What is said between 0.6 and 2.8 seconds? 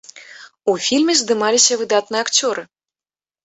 У фільме здымаліся выдатныя акцёры.